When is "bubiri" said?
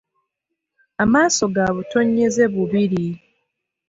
2.53-3.05